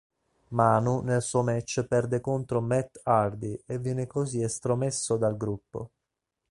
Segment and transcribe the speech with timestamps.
[0.47, 5.91] Manu nel suo match perde contro Matt Hardy e viene così estromesso dal gruppo.